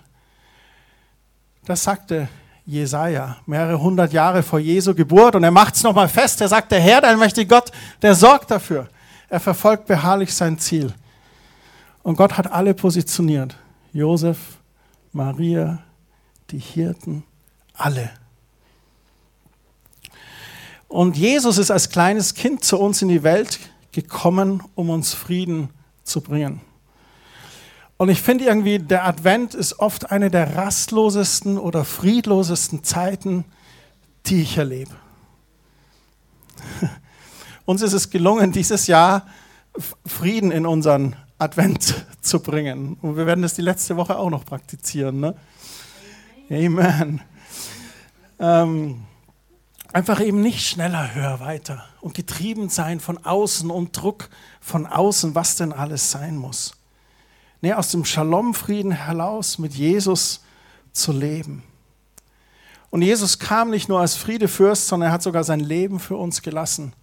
[1.65, 2.27] Das sagte
[2.65, 6.41] Jesaja mehrere hundert Jahre vor Jesu Geburt und er macht es nochmal fest.
[6.41, 8.89] Er sagt, der Herr, der allmächtige Gott, der sorgt dafür.
[9.29, 10.95] Er verfolgt beharrlich sein Ziel.
[12.01, 13.55] Und Gott hat alle positioniert.
[13.93, 14.39] Josef,
[15.11, 15.77] Maria,
[16.49, 17.23] die Hirten,
[17.75, 18.09] alle.
[20.87, 23.59] Und Jesus ist als kleines Kind zu uns in die Welt
[23.91, 25.69] gekommen, um uns Frieden
[26.03, 26.61] zu bringen.
[27.97, 33.43] Und ich finde irgendwie, der Advent ist oft eine der rastlosesten oder friedlosesten Zeiten,
[34.27, 34.91] die ich erlebe.
[37.65, 39.25] Uns ist es gelungen, dieses Jahr
[40.05, 42.97] Frieden in unseren Advent zu bringen.
[43.01, 45.19] Und wir werden das die letzte Woche auch noch praktizieren.
[45.19, 45.35] Ne?
[46.51, 47.21] Amen.
[48.39, 49.01] Ähm,
[49.91, 54.29] einfach eben nicht schneller, höher, weiter und getrieben sein von außen und Druck
[54.61, 56.76] von außen, was denn alles sein muss
[57.61, 60.41] nee, aus dem Shalom-Frieden heraus mit Jesus
[60.91, 61.63] zu leben.
[62.89, 66.41] Und Jesus kam nicht nur als Friedefürst, sondern er hat sogar sein Leben für uns
[66.41, 66.93] gelassen.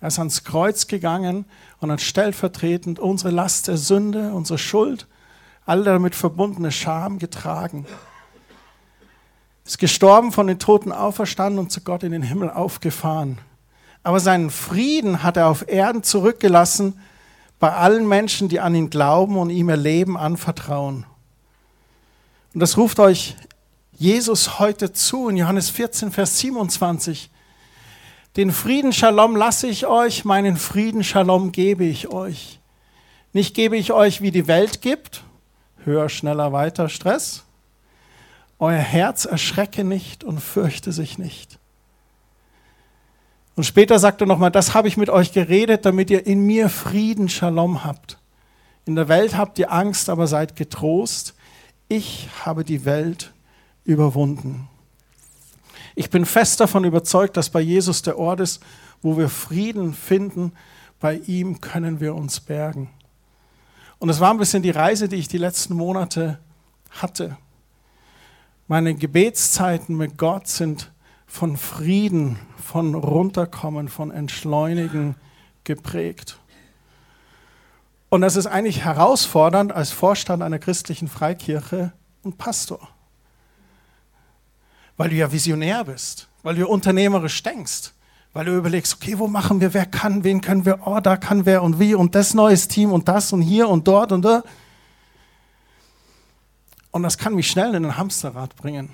[0.00, 1.44] Er ist ans Kreuz gegangen
[1.80, 5.06] und hat stellvertretend unsere Last der Sünde, unsere Schuld,
[5.66, 7.84] alle damit verbundene Scham getragen.
[9.64, 13.38] Ist gestorben, von den Toten auferstanden und zu Gott in den Himmel aufgefahren.
[14.02, 16.98] Aber seinen Frieden hat er auf Erden zurückgelassen,
[17.58, 21.06] bei allen Menschen, die an ihn glauben und ihm ihr Leben anvertrauen.
[22.54, 23.36] Und das ruft euch
[23.92, 27.30] Jesus heute zu in Johannes 14, Vers 27.
[28.36, 32.60] Den Frieden Shalom lasse ich euch, meinen Frieden Shalom gebe ich euch.
[33.32, 35.24] Nicht gebe ich euch, wie die Welt gibt,
[35.84, 37.44] höher, schneller, weiter, Stress.
[38.60, 41.58] Euer Herz erschrecke nicht und fürchte sich nicht.
[43.58, 46.68] Und später sagt er nochmal, das habe ich mit euch geredet, damit ihr in mir
[46.68, 48.16] Frieden, Shalom habt.
[48.84, 51.34] In der Welt habt ihr Angst, aber seid getrost.
[51.88, 53.32] Ich habe die Welt
[53.82, 54.68] überwunden.
[55.96, 58.62] Ich bin fest davon überzeugt, dass bei Jesus der Ort ist,
[59.02, 60.52] wo wir Frieden finden.
[61.00, 62.90] Bei ihm können wir uns bergen.
[63.98, 66.38] Und es war ein bisschen die Reise, die ich die letzten Monate
[66.90, 67.36] hatte.
[68.68, 70.92] Meine Gebetszeiten mit Gott sind
[71.28, 75.14] von Frieden, von Runterkommen, von Entschleunigen
[75.62, 76.40] geprägt.
[78.08, 82.88] Und das ist eigentlich herausfordernd als Vorstand einer christlichen Freikirche und Pastor.
[84.96, 87.92] Weil du ja visionär bist, weil du unternehmerisch denkst,
[88.32, 91.44] weil du überlegst, okay, wo machen wir, wer kann, wen können wir, oh, da kann
[91.44, 94.42] wer und wie und das neues Team und das und hier und dort und da.
[96.90, 98.90] Und das kann mich schnell in ein Hamsterrad bringen.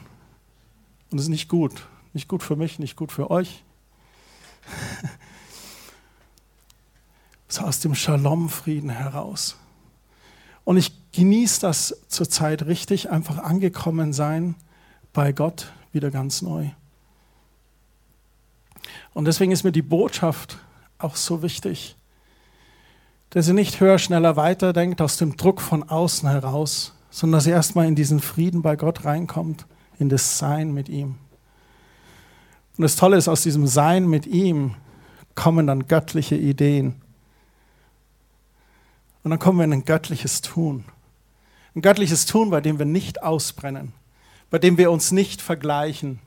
[1.10, 1.86] Und das ist nicht gut.
[2.14, 3.64] Nicht gut für mich, nicht gut für euch.
[7.48, 9.56] so aus dem Shalom-Frieden heraus.
[10.64, 14.54] Und ich genieße das zurzeit richtig, einfach angekommen sein
[15.12, 16.70] bei Gott wieder ganz neu.
[19.12, 20.58] Und deswegen ist mir die Botschaft
[20.98, 21.96] auch so wichtig,
[23.30, 27.54] dass ihr nicht höher, schneller weiterdenkt aus dem Druck von außen heraus, sondern dass ihr
[27.54, 29.66] erstmal in diesen Frieden bei Gott reinkommt,
[29.98, 31.16] in das Sein mit ihm.
[32.76, 34.74] Und das Tolle ist, aus diesem Sein mit ihm
[35.34, 37.00] kommen dann göttliche Ideen.
[39.22, 40.84] Und dann kommen wir in ein göttliches Tun.
[41.74, 43.92] Ein göttliches Tun, bei dem wir nicht ausbrennen,
[44.50, 46.20] bei dem wir uns nicht vergleichen,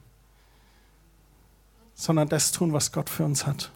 [1.93, 3.71] sondern das tun, was Gott für uns hat.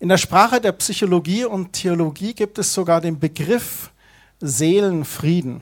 [0.00, 3.90] In der Sprache der Psychologie und Theologie gibt es sogar den Begriff
[4.40, 5.60] Seelenfrieden.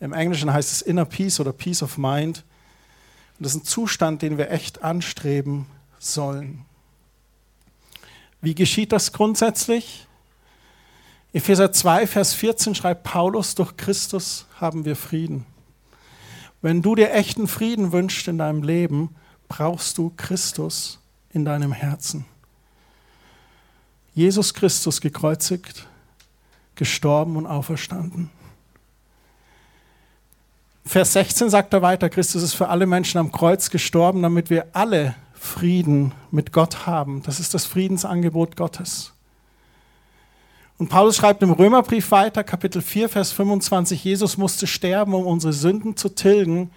[0.00, 2.44] Im Englischen heißt es Inner Peace oder Peace of Mind.
[3.44, 5.66] Und das ist ein Zustand, den wir echt anstreben
[5.98, 6.64] sollen.
[8.40, 10.06] Wie geschieht das grundsätzlich?
[11.34, 15.44] Epheser 2, Vers 14 schreibt Paulus, durch Christus haben wir Frieden.
[16.62, 19.14] Wenn du dir echten Frieden wünschst in deinem Leben,
[19.48, 22.24] brauchst du Christus in deinem Herzen.
[24.14, 25.86] Jesus Christus gekreuzigt,
[26.76, 28.30] gestorben und auferstanden.
[30.84, 34.66] Vers 16 sagt er weiter, Christus ist für alle Menschen am Kreuz gestorben, damit wir
[34.74, 37.22] alle Frieden mit Gott haben.
[37.22, 39.12] Das ist das Friedensangebot Gottes.
[40.76, 45.52] Und Paulus schreibt im Römerbrief weiter, Kapitel 4, Vers 25, Jesus musste sterben, um unsere
[45.52, 46.70] Sünden zu tilgen.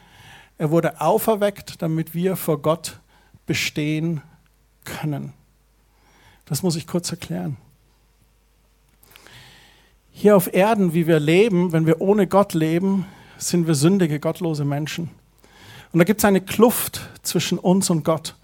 [0.58, 3.00] Er wurde auferweckt, damit wir vor Gott
[3.46, 4.22] bestehen
[4.86, 5.34] können.
[6.46, 7.58] Das muss ich kurz erklären.
[10.12, 13.06] Hier auf Erden, wie wir leben, wenn wir ohne Gott leben,
[13.38, 15.10] sind wir sündige, gottlose Menschen.
[15.92, 18.36] Und da gibt es eine Kluft zwischen uns und Gott.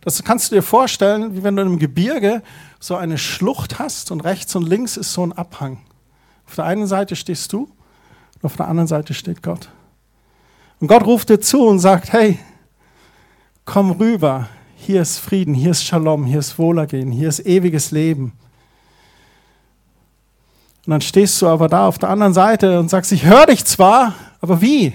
[0.00, 2.42] Das kannst du dir vorstellen, wie wenn du im Gebirge
[2.78, 5.78] so eine Schlucht hast und rechts und links ist so ein Abhang.
[6.46, 7.62] Auf der einen Seite stehst du
[8.34, 9.68] und auf der anderen Seite steht Gott.
[10.78, 12.38] Und Gott ruft dir zu und sagt, hey,
[13.64, 18.32] komm rüber, hier ist Frieden, hier ist Shalom, hier ist Wohlergehen, hier ist ewiges Leben.
[20.86, 23.64] Und dann stehst du aber da auf der anderen Seite und sagst, ich höre dich
[23.64, 24.92] zwar, aber wie?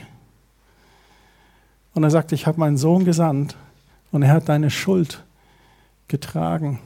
[1.94, 3.56] Und er sagt, ich habe meinen Sohn gesandt
[4.12, 5.24] und er hat deine Schuld
[6.08, 6.80] getragen.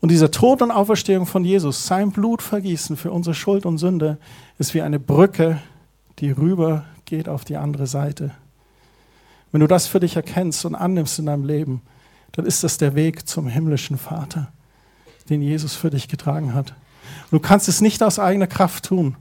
[0.00, 4.18] Und dieser Tod und Auferstehung von Jesus, sein Blutvergießen für unsere Schuld und Sünde,
[4.58, 5.62] ist wie eine Brücke,
[6.18, 8.32] die rüber geht auf die andere Seite.
[9.52, 11.82] Wenn du das für dich erkennst und annimmst in deinem Leben,
[12.32, 14.50] dann ist das der Weg zum himmlischen Vater,
[15.28, 16.74] den Jesus für dich getragen hat.
[17.30, 19.16] Du kannst es nicht aus eigener Kraft tun.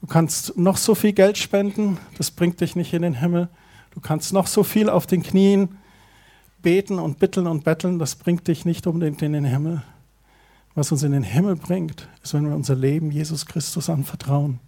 [0.00, 3.48] Du kannst noch so viel Geld spenden, das bringt dich nicht in den Himmel.
[3.92, 5.78] Du kannst noch so viel auf den Knien
[6.60, 9.82] beten und bitteln und betteln, das bringt dich nicht unbedingt in den Himmel.
[10.74, 14.60] Was uns in den Himmel bringt, ist, wenn wir unser Leben Jesus Christus anvertrauen.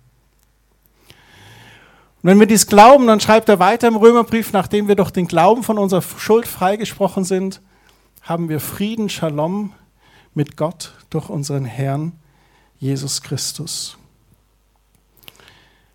[1.09, 5.29] Und wenn wir dies glauben, dann schreibt er weiter im Römerbrief, nachdem wir durch den
[5.29, 7.61] Glauben von unserer Schuld freigesprochen sind,
[8.23, 9.73] haben wir Frieden, Shalom
[10.35, 12.13] mit Gott durch unseren Herrn
[12.79, 13.99] Jesus Christus.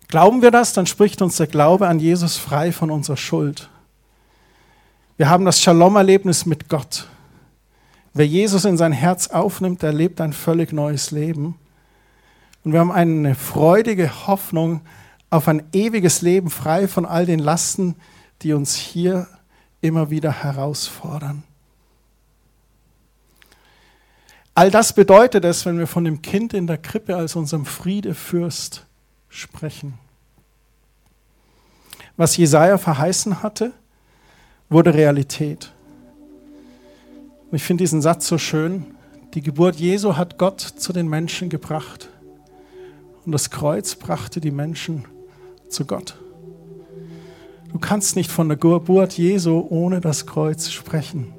[0.08, 3.68] Glauben wir das, dann spricht uns der Glaube an Jesus frei von unserer Schuld.
[5.16, 7.08] Wir haben das Shalom-Erlebnis mit Gott.
[8.12, 11.58] Wer Jesus in sein Herz aufnimmt, erlebt ein völlig neues Leben.
[12.64, 14.82] Und wir haben eine freudige Hoffnung
[15.30, 17.96] auf ein ewiges Leben frei von all den Lasten,
[18.42, 19.26] die uns hier
[19.80, 21.42] immer wieder herausfordern.
[24.54, 28.86] All das bedeutet es, wenn wir von dem Kind in der Krippe als unserem Friedefürst
[29.34, 29.94] sprechen.
[32.16, 33.72] Was Jesaja verheißen hatte,
[34.70, 35.72] wurde Realität.
[37.50, 38.86] Und ich finde diesen Satz so schön.
[39.34, 42.08] Die Geburt Jesu hat Gott zu den Menschen gebracht.
[43.26, 45.06] Und das Kreuz brachte die Menschen
[45.68, 46.16] zu Gott.
[47.72, 51.32] Du kannst nicht von der Geburt Jesu ohne das Kreuz sprechen.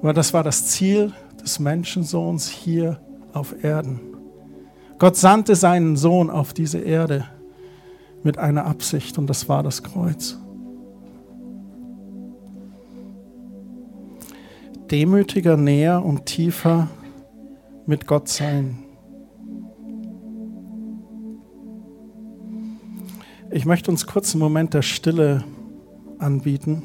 [0.00, 1.12] Aber das war das Ziel
[1.42, 3.00] des Menschensohns hier
[3.34, 4.07] auf Erden.
[4.98, 7.24] Gott sandte seinen Sohn auf diese Erde
[8.24, 10.36] mit einer Absicht und das war das Kreuz.
[14.90, 16.88] Demütiger, näher und tiefer
[17.86, 18.78] mit Gott sein.
[23.50, 25.44] Ich möchte uns kurz einen Moment der Stille
[26.18, 26.82] anbieten.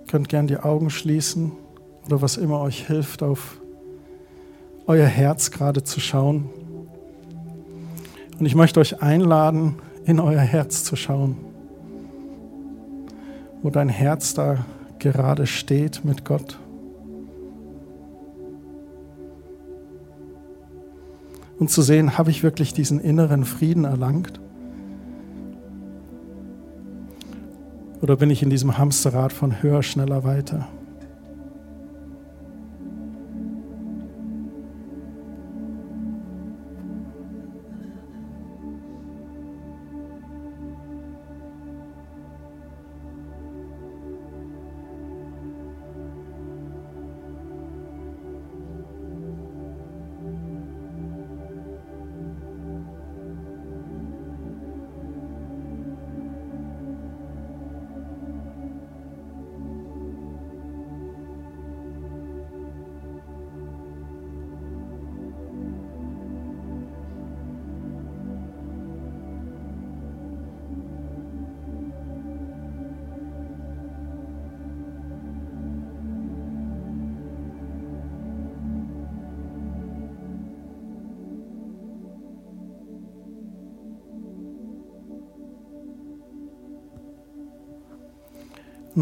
[0.00, 1.52] Ihr könnt gern die Augen schließen
[2.06, 3.61] oder was immer euch hilft, auf
[4.86, 6.50] euer Herz gerade zu schauen.
[8.38, 11.36] Und ich möchte euch einladen, in euer Herz zu schauen,
[13.62, 14.64] wo dein Herz da
[14.98, 16.58] gerade steht mit Gott.
[21.58, 24.40] Und zu sehen, habe ich wirklich diesen inneren Frieden erlangt?
[28.00, 30.66] Oder bin ich in diesem Hamsterrad von höher, schneller, weiter?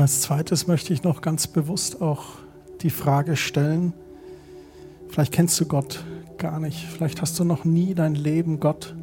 [0.01, 2.39] Und als zweites möchte ich noch ganz bewusst auch
[2.81, 3.93] die Frage stellen,
[5.11, 6.03] vielleicht kennst du Gott
[6.39, 8.97] gar nicht, vielleicht hast du noch nie dein Leben Gott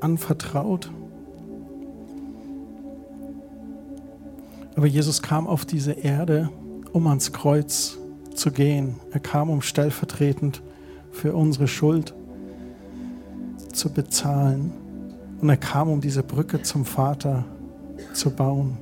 [0.00, 0.92] anvertraut.
[4.76, 6.50] Aber Jesus kam auf diese Erde,
[6.92, 7.96] um ans Kreuz
[8.34, 8.96] zu gehen.
[9.12, 10.60] Er kam, um stellvertretend
[11.12, 12.12] für unsere Schuld
[13.72, 14.70] zu bezahlen.
[15.40, 17.46] Und er kam, um diese Brücke zum Vater
[18.12, 18.76] zu bauen.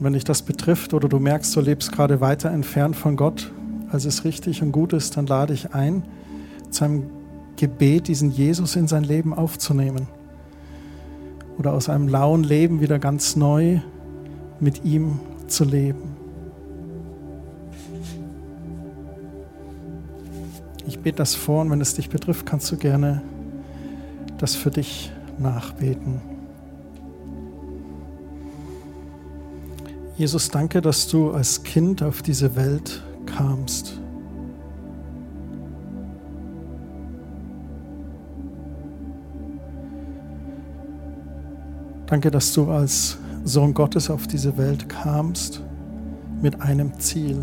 [0.00, 3.52] Wenn dich das betrifft oder du merkst, du lebst gerade weiter entfernt von Gott,
[3.92, 6.02] als es richtig und gut ist, dann lade ich ein,
[6.70, 7.10] zu einem
[7.56, 10.08] Gebet diesen Jesus in sein Leben aufzunehmen.
[11.58, 13.80] Oder aus einem lauen Leben wieder ganz neu
[14.60, 16.16] mit ihm zu leben.
[20.86, 23.22] Ich bete das vor und wenn es dich betrifft, kannst du gerne
[24.38, 26.29] das für dich nachbeten.
[30.20, 33.98] Jesus, danke, dass du als Kind auf diese Welt kamst.
[42.04, 45.62] Danke, dass du als Sohn Gottes auf diese Welt kamst
[46.42, 47.42] mit einem Ziel,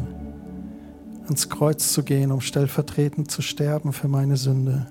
[1.26, 4.86] ans Kreuz zu gehen, um stellvertretend zu sterben für meine Sünde.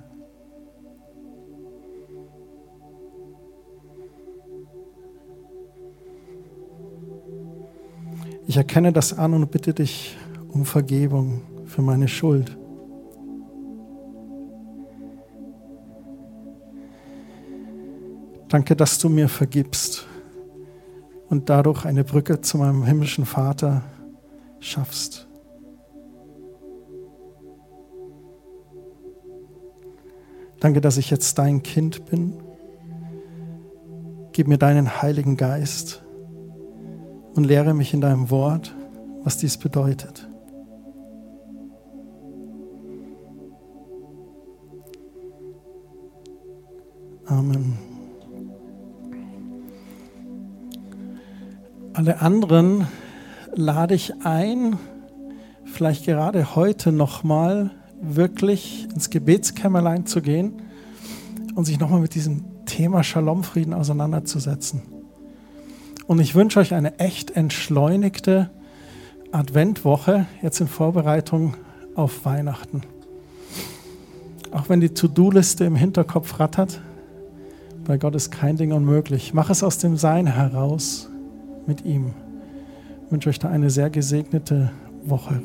[8.49, 10.17] Ich erkenne das an und bitte dich
[10.49, 12.57] um Vergebung für meine Schuld.
[18.49, 20.07] Danke, dass du mir vergibst
[21.29, 23.83] und dadurch eine Brücke zu meinem himmlischen Vater
[24.61, 25.27] schaffst.
[30.61, 32.35] Danke, dass ich jetzt dein Kind bin.
[34.31, 36.06] Gib mir deinen Heiligen Geist
[37.37, 38.75] und lehre mich in deinem Wort,
[39.23, 40.27] was dies bedeutet.
[47.27, 47.79] Amen.
[51.93, 52.87] Alle anderen
[53.55, 54.79] lade ich ein,
[55.65, 57.71] vielleicht gerade heute nochmal
[58.01, 60.63] wirklich ins Gebetskämmerlein zu gehen
[61.55, 64.96] und sich nochmal mit diesem Thema Shalom-Frieden auseinanderzusetzen.
[66.07, 68.51] Und ich wünsche euch eine echt entschleunigte
[69.33, 71.55] Adventwoche, jetzt in Vorbereitung
[71.95, 72.83] auf Weihnachten.
[74.53, 76.81] Auch wenn die To-Do-Liste im Hinterkopf rattert,
[77.85, 79.35] bei Gott ist kein Ding unmöglich.
[79.35, 81.09] Mach es aus dem Sein heraus
[81.67, 82.15] mit ihm.
[83.07, 84.71] Ich wünsche euch da eine sehr gesegnete
[85.05, 85.43] Woche.